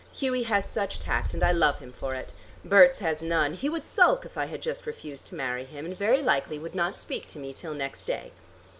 "Hughie 0.13 0.41
has 0.45 0.65
such 0.67 0.97
tact, 0.97 1.35
and 1.35 1.43
I 1.43 1.51
love 1.51 1.77
him 1.77 1.91
for 1.93 2.15
it. 2.15 2.33
Berts 2.65 2.97
has 2.97 3.21
none: 3.21 3.53
he 3.53 3.69
would 3.69 3.85
sulk 3.85 4.25
if 4.25 4.35
I 4.35 4.45
had 4.45 4.59
just 4.59 4.87
refused 4.87 5.27
to 5.27 5.35
marry 5.35 5.63
him 5.63 5.85
and 5.85 5.95
very 5.95 6.23
likely 6.23 6.57
would 6.57 6.73
not 6.73 6.97
speak 6.97 7.27
to 7.27 7.37
me 7.39 7.53
till 7.53 7.75
next 7.75 8.05
day." 8.05 8.31